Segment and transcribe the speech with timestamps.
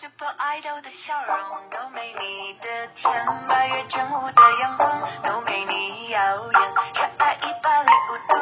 [0.00, 1.36] Super Idol 的笑容
[1.68, 3.12] 都没你的甜，
[3.46, 6.18] 八月正午的阳光都没你耀
[6.50, 6.58] 眼，
[6.94, 8.32] 热爱一百零五度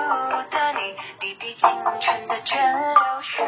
[0.52, 1.68] 的你，滴滴青
[2.00, 2.56] 春的蒸
[2.94, 3.44] 馏水。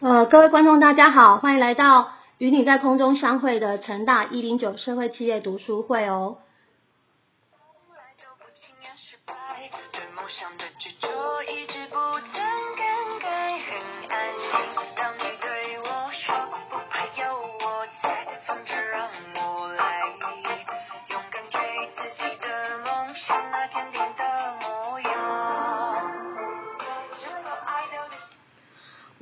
[0.00, 2.08] 呃，各位观众大家好，欢迎来到
[2.38, 6.38] 与你在空中相会的成大一零九社会企业读书会哦。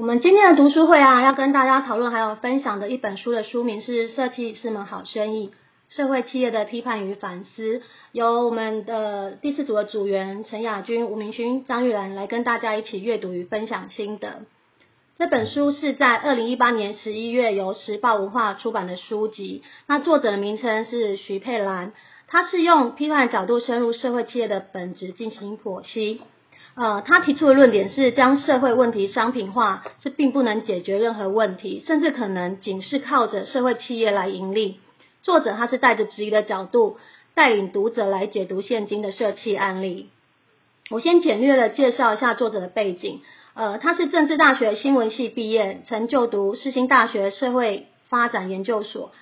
[0.00, 5.50] 我们今天的读书会啊，要跟大家讨论还有分享的一本书的书名是《设计是门好生意：
[5.90, 7.78] 社会企业的批判与反思》，
[8.12, 14.40] 由我们的第四组的组员陈雅君、吴明勋、张玉兰来跟大家一起阅读与分享心得。
[15.18, 21.92] 这本书是在二零一八年十一月由时报文化出版的书籍，那作者的名称是徐佩兰，
[22.26, 26.22] 他是用批判角度深入社会企业的本质进行剖析。
[26.76, 34.80] 呃，他提出的论点是，将社会问题商品化是并不能解决任何问题，甚至可能仅是靠着社会企业来盈利。
[35.20, 36.96] 作者他是带着质疑的角度，
[37.34, 40.08] 带领读者来解读现今的社企案例。
[40.90, 43.20] 我先简略的介绍一下作者的背景。
[43.54, 49.12] 呃，他是政治大学新闻系毕业，曾就读世新大学社会发展研究所。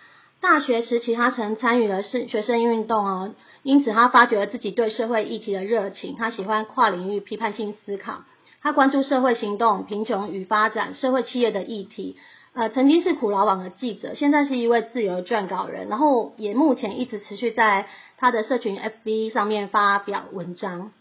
[0.41, 6.15] 大学时期，他曾参与了是学生运动哦，因此他发掘了自己对社会议题的热情。
[6.17, 8.23] 他喜欢跨领域批判性思考，
[8.63, 12.17] 他关注社会行动、贫穷与发展、社会企业的议题。
[12.55, 20.93] 呃，曾经是苦劳网的记者，现在是一位自由撰稿人，然后也目前一直持续在他的社群 FB 上面发表文章。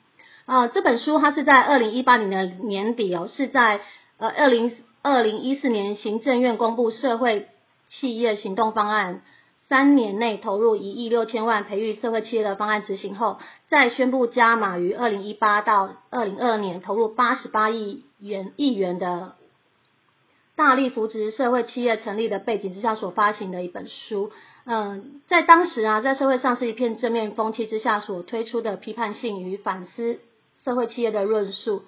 [0.45, 3.81] 啊，这本书它是在二零一八年的年底哦，是在
[4.17, 7.47] 呃二零二零一四年行政院公布社会
[7.89, 9.21] 企业行动方案，
[9.67, 19.35] 三年内投入一亿六千万培育社会企业的方案执行后，再宣布加码于二零一八到二零二二年投入八十八亿元亿元的
[20.55, 24.31] 大力扶植社会企业成立的背景之下所发行的一本书。
[24.65, 30.19] 嗯，在当时啊，在社会上是一片正面风气之下所推出的批判性与反思
[30.63, 31.83] 社会企业的论述。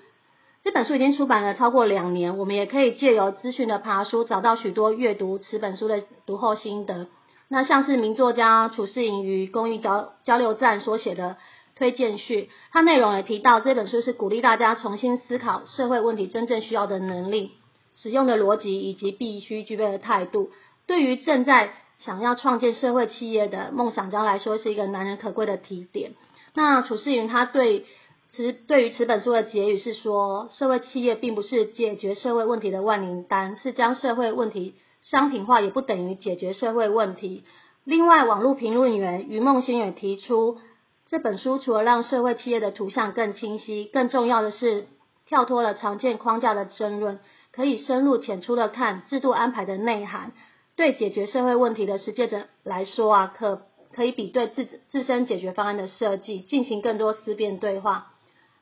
[0.69, 7.07] 这本书已经出版了超过两年，我们也可以借由资讯的爬书，找到许多阅读此本书的读后心得。
[7.47, 11.38] 那像是名作家楚世颖于公益交交流站所写的
[11.75, 17.53] 推荐序，它内容也提到这本书是鼓励大家重新思考社会问题真正需要的能力、
[17.96, 20.52] 使用的逻辑以及必须具备的态度。
[20.85, 26.12] 对于正在想要创建社会企业的梦想家来说，是一个难能可贵的提点。
[26.53, 27.88] 那楚世云他对
[28.31, 37.44] 其实对于此本书的结语是说，社会企业并不是解决社会问题的万灵丹，是将社会问题商品化，也不等于解决社会问题。
[37.85, 40.59] 另外，网络评论员于梦欣也提出，
[41.07, 44.85] 这本书除了让社会企业的图像更清晰，更重要的是
[45.25, 47.19] 跳脱了常见框架的争论，
[47.51, 50.34] 可以深入浅出的看制度安排的内涵。
[50.75, 58.13] 对解决社会问题的实践者来说啊，可可以比对自自身解决方案的设计进行更多思辨对话。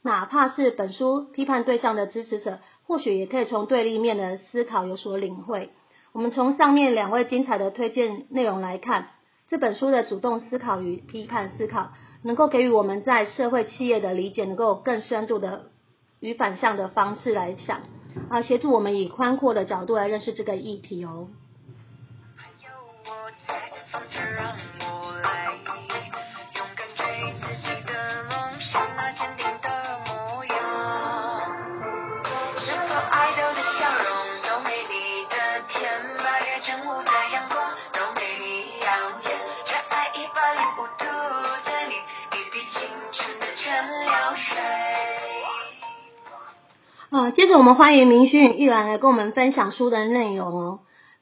[0.08, 5.70] 哪怕是本书批判对象的支持者，或许也可以从对立面的思考有所领会。
[6.14, 9.10] 我们从上面两位精彩的推荐内容来看，
[9.50, 11.92] 这本书的主动思考与批判思考，
[12.24, 15.72] 能够给予我们在社会企业的理解，能够更深度的
[16.22, 17.82] 与反向的方式来想，
[18.30, 21.28] 啊，协助我们以宽阔的角度来认识这个议题哦。
[47.38, 50.80] 接着我们欢迎明勋与玉兰来跟我们分享书的内容哦。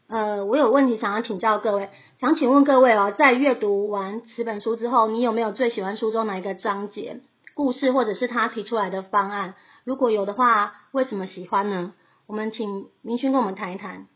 [0.08, 1.90] 呃，我有问题想要请教各位，
[2.22, 7.20] 想请问各位哦，在阅读完此本书之后，你有没有最喜欢书中哪一个章节、
[7.54, 9.56] 故事，或者是他提出来的方案？
[9.84, 11.94] 如果有的话，为什么喜欢呢？
[12.28, 14.08] 我们请明勋跟我们谈一谈。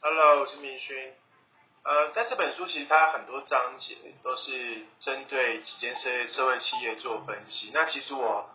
[0.00, 0.96] Hello，我是明勋。
[1.84, 7.70] 呃，在这本书其实它很多章节都是针对几间社社会企业做分析。
[7.74, 8.46] 那其实我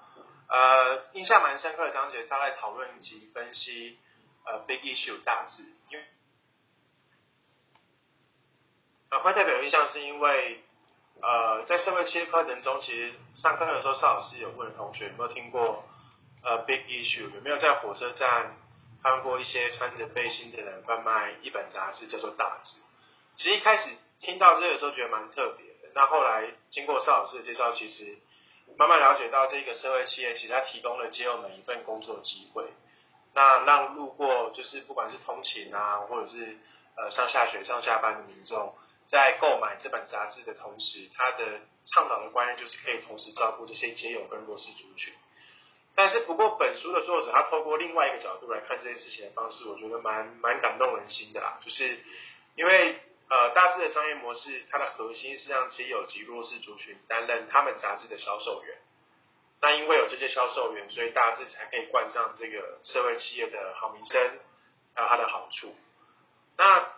[0.52, 3.98] 呃印象蛮深刻的章节，他在讨论及分析
[4.46, 6.06] 呃 big issue 大致，因为
[9.12, 10.62] 呃会代表印象，是因为
[11.22, 15.86] 呃在社会企业课程中，其实上课的时候，邵老师有问同学有没有听过
[16.44, 18.58] 呃 big issue，有没有在火车站
[19.02, 22.78] 看过一些穿着背心的人贩卖一本杂志，叫做《大志》。
[23.38, 23.90] 其实一开始
[24.20, 28.20] 听到这个时候觉得蛮特别的，那后来经过邵老师的介绍，其实
[28.78, 32.66] 慢慢了解到这个社会企业其实它提供了街友们一份工作机会，
[33.34, 36.58] 那让路过就是不管是通勤啊，或者是
[36.98, 38.74] 呃上下学、上下班的民众，
[39.08, 45.14] 在购买这本杂志的同时，他的倡导的观念就是可以同时照顾这些街友跟弱势族群。
[45.94, 52.00] 但是不过本书的作者他透过另外一个角度来看这件事情的方式，我觉得蛮蛮感动人心的啦，就是
[52.56, 53.00] 因为
[53.32, 58.78] 呃大致的商业模式，它的核心是让街友及弱势族群担任他们杂志的销售员。
[59.62, 64.40] 那因为有这些销售员，所以大致才可以冠上这个社会企业的好名声，
[64.96, 65.74] 还有它的好处。
[66.58, 66.90] 那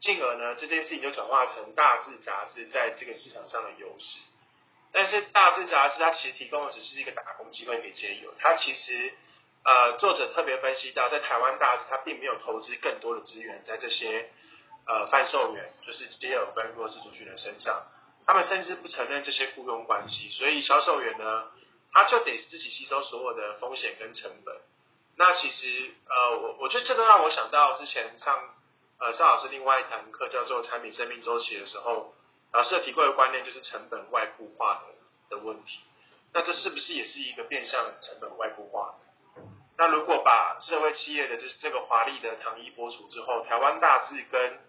[0.00, 4.18] 进而呢，这件事情就转化成大致杂志在这个市场上的优势。
[4.92, 9.12] 但是大致杂志它其实提供的只是一个打工机会给街友，它其实
[9.64, 14.30] 呃作者特别分析到，在台湾大致它并没有投资更多的资源在这些
[14.86, 17.86] 呃贩售员，就是街友跟弱势族群的身上，
[18.26, 21.50] 他们甚至不承认这些雇佣关系，所以销售员呢，
[21.92, 24.56] 他就得自己吸收所有的风险跟成本。
[25.16, 28.54] 那其实呃我我觉得这个让我想到之前上
[28.98, 32.14] 呃邵老师另外一堂课叫做产品生命周期的时候。
[32.54, 35.80] 老师提过的观念就是成本外部化的的问题，
[36.34, 38.94] 那这是不是也是一个变相成本外部化？
[39.78, 44.60] 那如果把社会企业的这这个华丽的糖衣剥除之后，台湾大致跟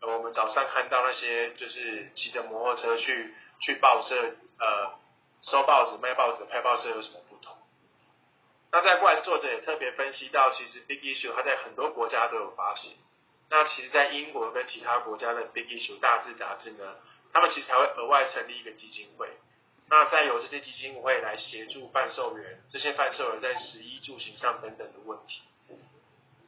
[0.00, 4.14] 我们早上看到那些就是骑着摩托车去去报社
[4.58, 4.98] 呃
[5.42, 7.56] 收报纸卖报纸拍报社有什么不同？
[8.70, 12.92] 那再过来作者也特别分析到，其实 Big Issue 它在很多国家都有发行，
[13.50, 16.96] 那其实在英国跟其他国家的 Big Issue 大致杂志呢？
[17.32, 19.28] 他们其实还会额外成立一个基金会，
[19.88, 25.42] 那再由这些基金会来协助贩售员，这些贩售员在食衣住行上等等的问题。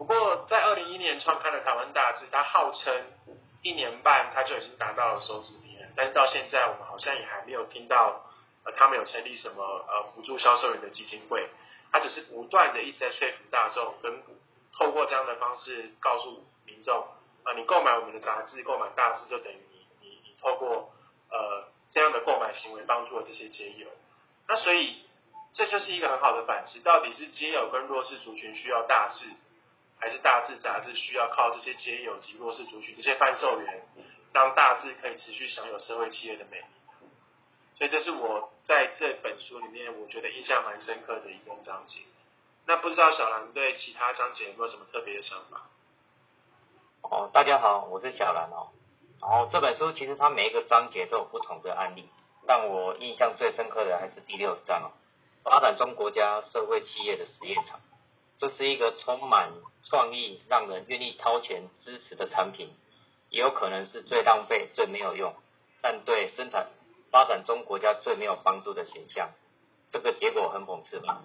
[0.01, 3.05] 不过，在二零一一年创刊的台湾大志，它号称
[3.61, 8.25] 一年半它就已经达到了收支平衡，但是到现在我们好像也还没有听到
[8.65, 11.51] 呃他们有成立什么呃辅助销售员的基金会，
[11.93, 14.23] 它只是不断的一直在说服大众，跟
[14.73, 17.07] 透过这样的方式告诉民众
[17.45, 20.35] 啊，你购买我们的杂志，购买大志就等于你你你。
[20.41, 20.95] 透过
[21.31, 23.87] 呃这样的购买行为帮助了这些街友，
[24.49, 25.05] 那所以
[25.53, 29.27] 这就是一个很好的反思，到底是街友跟弱势族群需要大志，
[30.01, 33.83] 还是大志杂志需要靠这些街友及弱势族群这些贩售员，
[34.33, 36.65] 让大志可以持续享有社会企业的美丽。
[37.77, 42.01] 所以这是我在这本书里面我觉得印象蛮深刻的一个章节。
[42.67, 45.67] 那不知道小兰对其他章节有没有什么特别的想法？
[47.03, 48.69] 哦，大家好，我是小兰哦。
[49.21, 52.09] 然后这本书其实它每一个章节都有不同的案例，
[52.47, 54.89] 但我印象最深刻的还是第六章哦，
[55.43, 57.81] 发展中国家社会企业的实验场。
[58.41, 59.53] 这是一个充满
[59.85, 62.71] 创意、让人愿意掏钱支持的产品，
[63.29, 65.35] 也有可能是最浪费、最没有用，
[65.83, 66.69] 但对生产
[67.11, 69.31] 发展中国家最没有帮助的选项。
[69.91, 71.23] 这个结果很讽刺吧？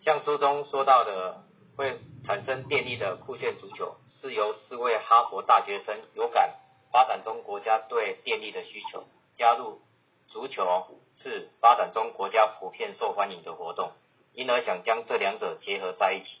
[0.00, 1.44] 像书中说到的，
[1.76, 6.58] 会产生电力的酷炫足球，是由四位哈佛大学生有感。
[6.90, 9.04] 发展中国家对电力的需求，
[9.34, 9.80] 加入
[10.28, 13.92] 足球是发展中国家普遍受欢迎的活动，
[14.34, 16.38] 因而想将这两者结合在一起。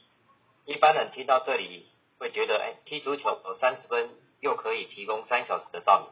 [0.64, 1.86] 一般人听到这里
[2.18, 6.08] 会觉得，哎，踢足球有三十分，又可以提供三小时的照明，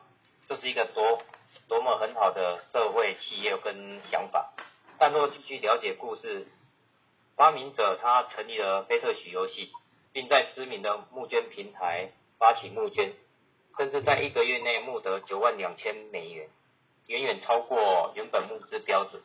[0.48, 1.22] 这是一个多
[1.68, 4.52] 多么很好的社会企业跟想法。
[4.98, 6.46] 但若继续了解故事，
[7.36, 9.70] 发明者他成立了贝特许游戏，
[10.12, 13.12] 并在知名的募捐平台发起募捐。
[13.78, 16.50] 甚至在一个月内募得九万两千美元，
[17.06, 19.22] 远远超过原本募资标准。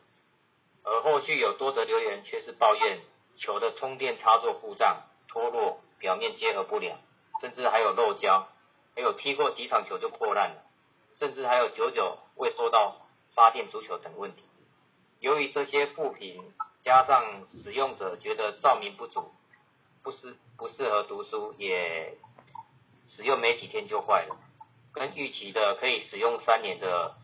[0.86, 3.00] 而后续有多则留言却是抱怨
[3.36, 6.98] 球的充电插座故障、脱落、表面结合不良，
[7.42, 8.48] 甚至还有漏胶，
[8.94, 10.62] 还有踢过几场球就破烂了，
[11.18, 12.96] 甚至还有久久未收到
[13.34, 14.42] 发电足球等问题。
[15.20, 19.34] 由于这些负评，加上使用者觉得照明不足，
[20.02, 22.16] 不适不适合读书，也。
[23.08, 24.36] 使用没几天就坏了，
[24.92, 27.14] 跟预期的可以使用三年的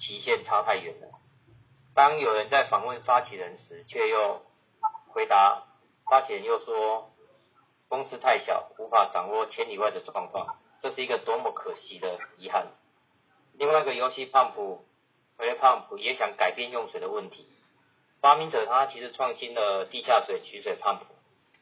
[0.00, 1.19] 期限差太远了。
[1.94, 4.42] 当有人在访问发起人时，却又
[5.08, 5.64] 回答
[6.08, 7.10] 发起人又说
[7.88, 12.68] 公司太小，无法掌握千里外的状况，这是一个多么可惜的遗憾。
[13.54, 14.84] 另外一个游戏胖普，
[15.36, 17.46] 回胖普也想改变用水的问题。
[18.20, 21.06] 发明者他其实创新了地下水取水胖普，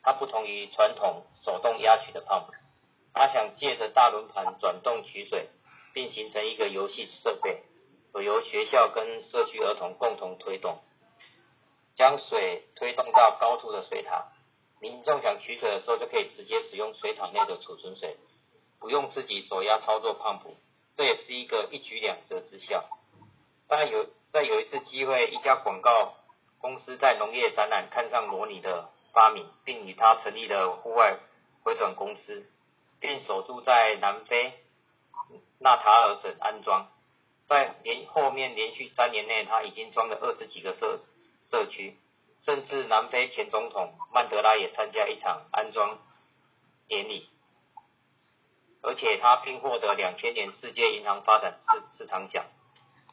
[0.02, 2.52] 它不同于传统手动压取的胖普。
[3.14, 5.49] 他想借着大轮盘转动取水，
[5.92, 7.62] 并形成一个游戏设备，
[8.22, 10.78] 由学校跟社区儿童共同推动，
[11.96, 14.26] 将水推动到高处的水塔，
[14.80, 18.16] 民众想取水的时候就可以直接使用水塔内的储存水，
[18.78, 20.56] 不用自己手压操作胖浦，
[20.96, 22.84] 这也是一个一举两得之效。
[23.68, 26.14] 当然有在有一次机会，一家广告
[26.60, 31.18] 公司在农业展览看上罗尼的发明，并与他成立了户外
[31.62, 32.46] 回转公司，
[33.00, 34.52] 并首度在南非
[35.58, 36.88] 纳塔尔省安装。
[37.49, 41.00] 在连后面连续三年内，他已经装了二十几个社
[41.50, 41.97] 社区，
[42.45, 45.99] 甚至南非前总统曼德拉也参加一场安装
[46.87, 47.26] 典礼，
[48.83, 52.45] 而且他并获得两千年世界银行发展市市场奖。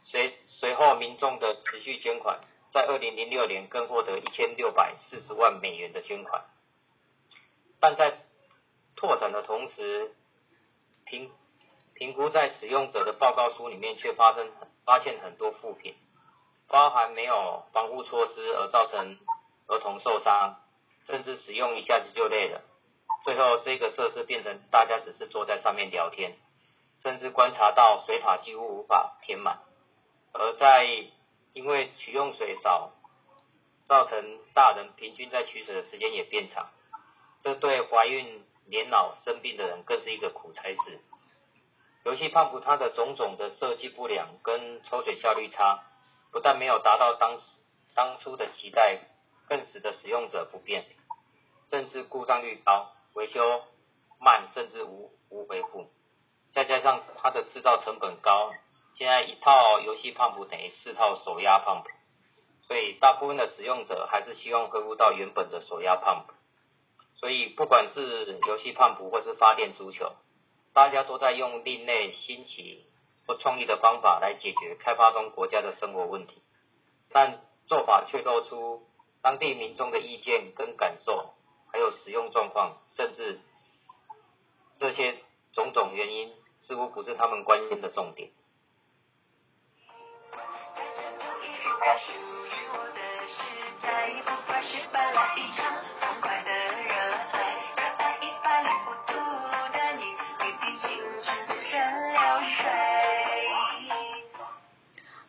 [0.04, 2.42] 随随后民众的持续捐款，
[2.74, 6.46] 在二零零六年更获得一千六百四十万美元的捐款，
[7.80, 8.20] 但在
[8.98, 10.14] 拓展的同时，
[11.06, 11.32] 评
[11.96, 14.52] 评估在使用者的报告书里面却发生
[14.84, 15.96] 发现很多副品，
[16.68, 19.18] 包含没有防护措施而造成
[19.68, 20.58] 儿童受伤，
[21.08, 22.62] 甚至使用一下子就累了。
[23.24, 26.36] 最后这个设施变成大家只是坐在上面聊天，
[27.02, 29.60] 甚至观察到水塔几乎无法填满。
[30.34, 30.86] 而在
[31.54, 32.92] 因为取用水少，
[33.88, 36.68] 造成大人平均在取水的时间也变长，
[37.42, 41.00] 这对怀孕、年老、生病的人更是一个苦差事。
[42.06, 45.84] 游戏胖浦它的种种的设计不良跟抽水效率差，
[46.32, 47.44] 不但没有达到当时
[47.96, 49.00] 当初的期待，
[49.50, 50.86] 更使得使用者不便，
[51.72, 53.64] 甚至故障率高，维修
[54.20, 55.90] 慢，甚至无无回复。
[56.54, 58.54] 再加上它的制造成本高，
[58.96, 61.90] 现在一套游戏胖浦等于四套手压胖浦，
[62.68, 66.34] 所以大部分的使用者还是希望恢复到原本的手压胖浦。
[67.16, 70.12] 所以不管是游戏胖浦或是发电足球。
[70.76, 72.86] 大家都在用另类、新奇
[73.26, 76.44] 或创意的方法来解决开发中国家的生活问题，
[77.14, 78.86] 但做法却露出
[79.22, 81.34] 当地民众的意见跟感受，
[81.72, 83.40] 还有使用状况，甚至
[84.78, 85.16] 这些
[85.54, 86.34] 种种原因，
[86.68, 88.30] 似乎不是他们关心的重点。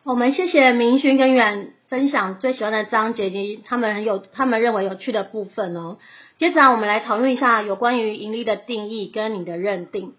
[0.03, 5.97] 我们谢谢明勋跟远分享最喜欢的章节及他们很有他们认为有趣的部分哦。
[6.37, 10.13] 接着啊，我们来讨论一下有关于盈利的定义跟你的认定。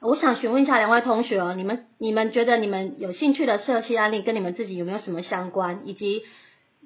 [0.00, 6.22] 我想询问一下两位同学哦，你们你们觉得你们有兴趣的社企案例跟你们自己有没有什么相关，以及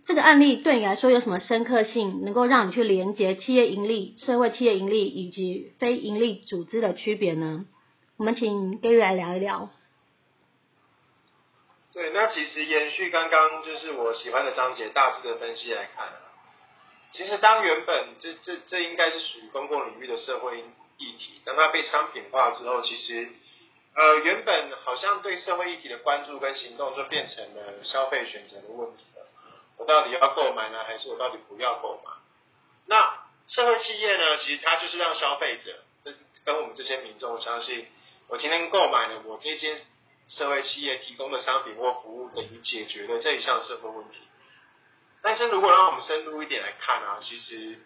[0.06, 7.66] 这个案例对你来说有什么深刻性，能够让你去连接企业盈利、社会企业盈利以及非盈利组织的区别呢？
[8.18, 9.70] 我们请 Gary 来聊一聊。
[11.92, 16.08] 对，那其实延续刚刚就是我喜欢的章节大致的分析来看，
[17.10, 20.60] 其实当原本这这这应该是属于公共领域的社会
[20.98, 23.28] 议题，当它被商品化之后，其实
[23.94, 29.26] 呃原本好像对社会议题的关注跟行动就变成了消费选择的问题了。
[29.78, 32.10] 我到底要购买呢，还是我到底不要购买？
[32.86, 36.14] 那社会企业呢，其实它就是让消费者，这
[36.44, 37.86] 跟我们这些民众相信，
[38.32, 39.78] 我今天购买了我这间
[40.26, 44.20] 社会企业提供的商品或服务，等于解决了这一项社会问题。
[45.20, 47.78] 但是如果让我们深入一点来看啊，其实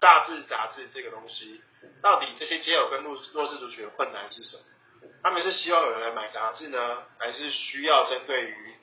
[0.00, 1.62] 大志杂志这个东西，
[2.02, 5.08] 到底这些街友跟弱弱势族群的困难是什么？
[5.22, 8.74] 他们是希望有人来买杂志呢，还是需要针对于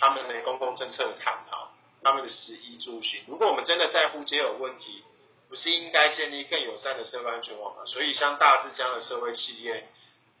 [0.00, 1.70] 他们的公共政策的探讨，
[2.02, 3.22] 他们的食衣住行？
[3.28, 5.04] 如果我们真的在乎街友问题，
[5.54, 7.84] 不是应该建立更友善的社会安全网吗？
[7.86, 9.86] 所以像大志这样的社会企业，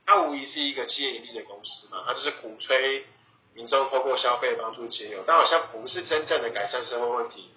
[0.04, 3.06] 它无疑是一个企业盈利的公司嘛，它就是鼓吹
[3.54, 7.48] 民众透过消费帮助街友，但好像不是真正的改善社会问题，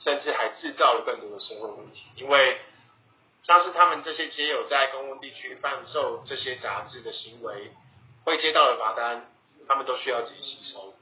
[0.00, 2.02] 甚至还制造了更多的社会问题。
[2.16, 2.58] 因为
[3.44, 7.70] 像是他们这些街友在公共地区贩售这些杂志的行为，
[8.24, 9.30] 会接到的罚单，
[9.68, 10.92] 他们都需要自己吸收。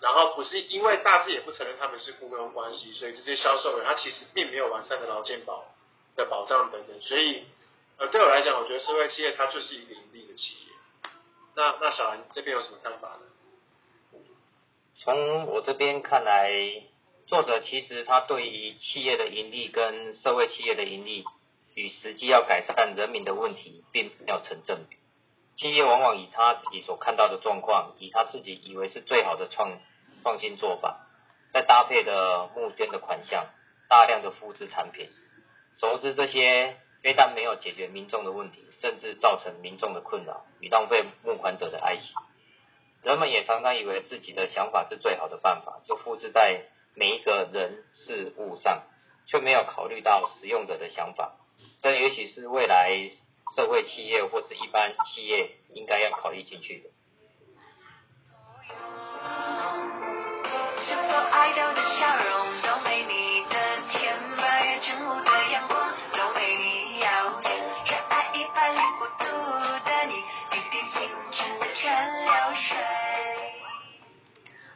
[0.00, 5.64] 然后不是因为大致也不承认他们是雇佣关系，所以这些销售人他其实并没有完善的劳健保
[6.16, 7.44] 的保障等等，所以
[7.96, 10.72] 呃对我来讲，我觉得社会企业它就是一个盈利的企业。
[11.56, 14.20] 那那小兰这边有什么看法呢？
[15.00, 16.52] 从我这边看来，
[17.26, 21.24] 作者其实他对于企业的盈利跟社会企业的盈利
[21.74, 24.97] 与实际要改善人民的问题，并没有成正比。
[25.58, 29.80] 企业往往以他自己所看到的状况，以他自己以为是最好的创
[30.22, 31.06] 创新做法，
[31.52, 33.46] 再搭配的募捐的款项，
[33.88, 35.10] 大量的复制产品，
[35.80, 42.04] 熟知这些非但没有解决民众的问题，甚至造成民众的困扰与浪费募款者的爱心。
[43.02, 48.84] 人们也常常以为自己的想法是最好的办法，就复制在每一个人事物上，
[49.26, 51.34] 却没有考虑到使用者的想法。
[51.82, 52.92] 这也许是未来
[53.56, 56.90] 社会企业或是一般企业应该要考虑进去的。
[60.86, 61.00] 是否
[61.30, 62.30] 爱豆的笑容
[62.62, 63.54] 都没你的
[63.92, 67.06] 甜，八月正午的阳光都没你耀
[67.42, 67.48] 眼，
[67.86, 69.24] 可爱一百零五度
[69.84, 70.12] 的你，
[70.50, 70.98] 滴滴清
[71.32, 71.82] 纯的泉
[72.24, 72.70] 流水。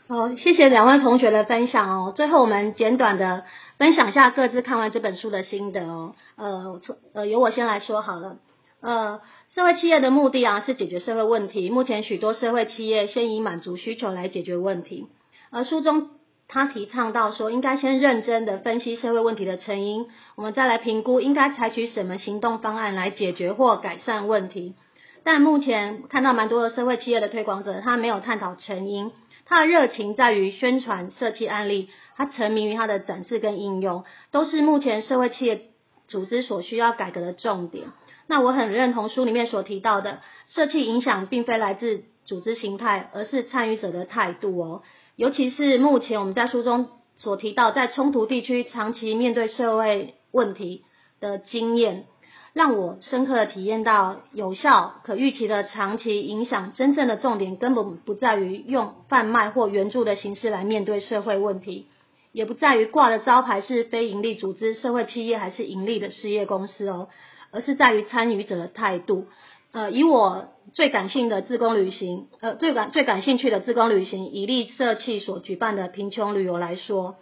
[0.09, 2.12] 哦，谢谢两位同学的分享哦。
[2.14, 3.45] 最后我们简短的
[3.79, 6.14] 分享一下各自看完这本书的心得哦。
[6.37, 8.37] 呃，从呃由我先来说好了。
[8.83, 9.21] 呃，
[9.55, 11.71] 社会企业的目的啊是解决社会问题。
[11.71, 15.07] 目前许多社会企业先以满足需求来解决问题。
[15.51, 16.11] 而书中
[16.49, 24.75] 他提倡到说，应该先认真的分析社会问题的成因，我们再来评估应该采取什么行动方案来解决或改善问题。
[25.23, 29.12] 但目前看到蛮多的社会企业的推广者，他没有探讨成因。
[29.47, 35.62] 他的热情在于宣传社企案例，他沉迷于他的展示跟应用，都是目前社会企业
[36.09, 37.87] 组织所需要改革的重点。
[38.26, 44.83] 那我很认同书里面所提到的，社企影响并非来自组织形态，而是参与者的态度哦。
[45.17, 50.85] 尤其是目前我们在书中所提到，在冲突地区长期面对社会问题
[51.21, 52.07] 的经验。
[52.55, 61.87] 让我深刻的体验到，有效、可预期的长期影响，真正的重点根本不在于用贩卖或援助的形式来面对社会问题，
[62.31, 67.09] 也不在于挂的招牌是非营利组织、社会企业还是盈利的事业公司哦，
[67.52, 69.26] 而是在于参与者的态度。
[69.71, 77.16] 呃，以我最感兴的自工旅行，呃，最感最感兴趣的自工旅行，以利社企所举办的贫穷旅游来说。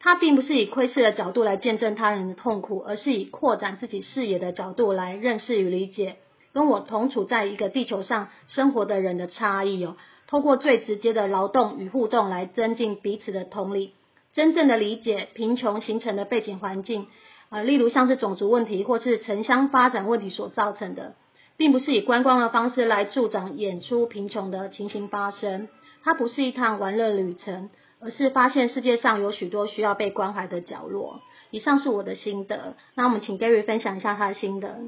[0.00, 6.18] 它并不是以窥视的角度来见证他人的痛苦，而是以扩展自己视野的角度来认识与理解
[6.52, 9.96] 跟我同处在一个地球上生活的人的差异哦。
[10.28, 13.92] 透过最直接的劳动与互动来增进彼此的同理，
[14.32, 17.08] 真正的理解贫穷形成的背景环境
[17.50, 21.14] 啊，例如像是种族问题或是城乡发展问题所造成的，
[21.56, 25.68] 并不是以观光的方式来助长演出贫穷的情形发生。
[26.02, 27.70] 它不是一趟玩乐旅程。
[28.00, 31.20] 而是发现世界上有许多需要被关怀的角落。
[31.50, 34.78] 以上是我的心得，那我们请 Gary 分享一下他的心得。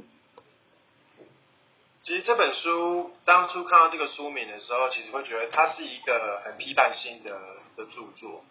[2.02, 7.30] 其实这本书当初看到这个书名的时候，其实会觉得它是一个很批判性的
[7.76, 8.44] 的著作。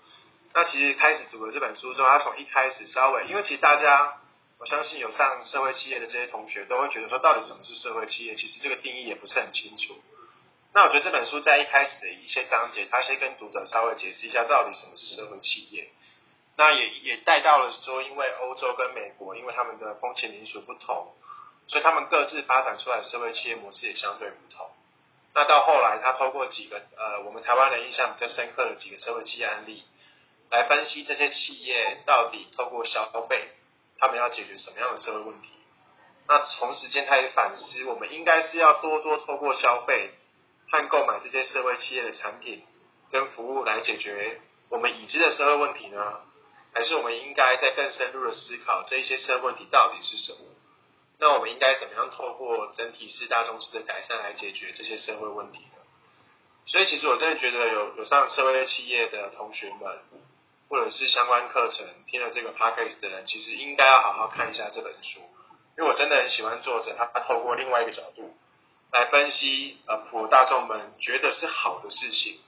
[0.53, 4.17] 那其实开始读了这本书之后，他从一开始稍微，因为其实大家
[4.59, 8.35] 我相信有上社会企业的这些同学都会觉得说，到底什么是社会企业？
[8.35, 9.95] 其实这个定义也不是很清楚。
[10.73, 15.89] 那我觉得这本书在一开始的一些章节，他先跟读者稍微解释一下到底什么是社会企业。
[16.57, 21.13] 那也也带到了说，因为欧洲跟美国，因为他们的风情民俗不同，
[21.67, 24.69] 所以他们各自发展出来的社会企业模式也相对不同。
[25.33, 29.83] 那到后来，他透过几个呃我们台湾人印象比较深刻的几个社会企业案例，
[30.51, 33.49] 来分析这些企业到底透过消费，
[33.97, 35.49] 他们要解决什么样的社会问题。
[36.27, 40.11] 那同时间，他也反思，我们应该是要多多透过消费。
[40.71, 42.61] 和购买这些社会企业的产品
[43.11, 46.21] 跟服务来解决我们已知的社会问题呢？
[46.75, 50.37] 还是我们应该在更深入的思考这一些社会问题到底是什么？
[51.17, 55.81] 那我们应该怎么样透过整体式、大众式的改善来解决这些社会问题呢？
[56.67, 59.99] 所以，其实我真的觉得有有上社会企业的同学们，
[60.69, 65.19] 或者是相关课程听了这个 podcast 的人，其实应该要好好看一下这本书，
[65.77, 68.37] 因为我真的很喜欢作者他他透过另外一个角度。
[68.91, 72.39] 来分析呃普罗大众们觉得是好的事情，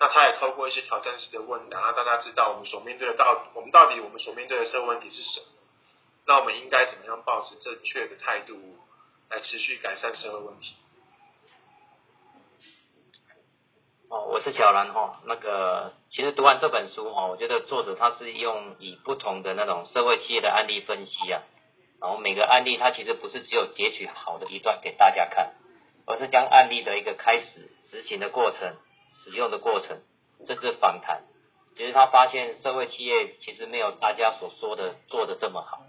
[0.00, 5.46] 那他也透过一些挑战式的问答，让大家知道我们所面对的到我们到底我们所面对的社会问题是什么，
[6.26, 8.58] 那我们应该怎么样保持正确的态度
[9.30, 10.74] 来持续改善社会问题？
[14.14, 21.42] 哦，我是小兰哈，那个其实读完这本书哦，我觉得作者他是用以不同的那种社会企业的案例分析啊，
[22.00, 25.54] 然后每个案例它其实不是只有截取好的一段给大家看。
[26.06, 28.76] 而是将案例的一个开始、执行的过程、
[29.10, 30.02] 使用的过程，
[30.46, 31.22] 甚至访谈。
[31.76, 35.80] 其实他发现社会企业其实没有大家所说的做的这么好，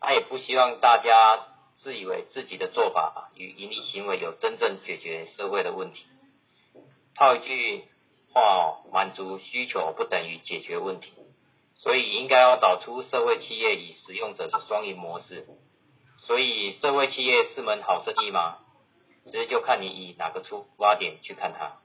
[0.00, 1.46] 他也不希望大家
[1.82, 6.06] 自以为自己的做法与盈利行为有真正解决社会的问题。
[7.20, 7.84] 套一句
[8.32, 11.12] 话，满足需求不等于解决问题，
[11.76, 15.46] 所以应该要找出社会企业与使用者的双赢模式。
[16.26, 18.56] 所以社会企业是门好生意吗？
[19.26, 21.76] 其实就看你以哪个出发点去看它。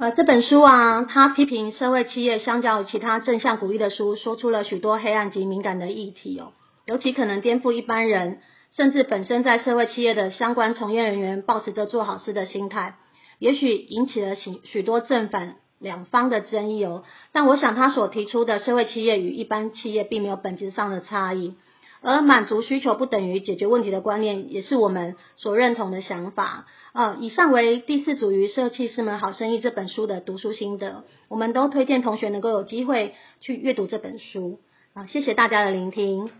[0.00, 6.52] 呃，这本书啊，他批评社会企业相较于其他正向鼓励的书，说出了许多黑暗及敏感的议题哦。
[6.86, 8.38] 尤其可能颠覆一般人，
[8.72, 12.94] 甚至本身在社会企业的相关从业人员保持着做好事的心态，
[13.38, 17.04] 也许引起了许许多正反两方的争议哦。
[17.32, 21.56] 但我想他所提出的社会企业与一般企业并没有本质上的差异。
[22.02, 26.66] 而满足需求不等于解决问题的观念，也是我们所认同的想法。
[26.92, 34.60] 呃，以上为第四组于《设计师们好生意》这本书的读书心得，我们都推荐同学能够有机会去阅读这本书。
[34.94, 36.30] 啊，谢谢大家的聆听。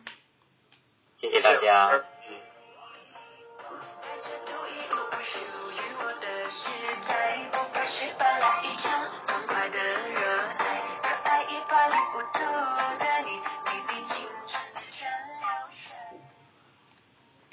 [1.20, 2.02] 谢谢大家。